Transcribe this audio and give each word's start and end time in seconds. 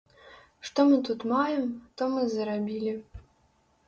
Што 0.69 0.85
мы 0.91 0.95
тут 1.09 1.25
маем, 1.31 1.67
то 1.99 2.07
мы 2.13 2.23
зарабілі. 2.31 2.95